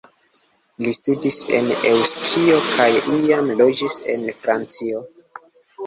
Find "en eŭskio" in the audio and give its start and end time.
1.59-2.57